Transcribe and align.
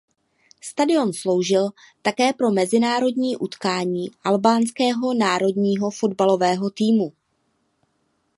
Stadion 0.61 1.13
sloužil 1.13 1.69
také 2.01 2.33
pro 2.33 2.51
mezinárodní 2.51 3.37
utkání 3.37 4.07
albánského 4.23 5.13
národního 5.13 5.91
fotbalového 5.91 6.69
týmu. 6.69 7.13